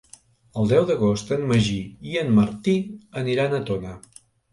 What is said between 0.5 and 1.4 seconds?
El deu d'agost